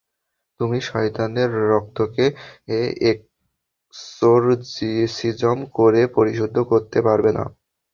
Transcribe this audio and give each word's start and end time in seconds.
তুমি 0.59 0.77
শয়তানের 0.87 1.51
রক্তকে 1.69 2.25
এক্সোরসিজম 3.93 4.77
করে 5.77 6.01
পরিশুদ্ধ 6.15 6.57
করতে 6.71 6.97
পারবে 7.07 7.31
না! 7.37 7.43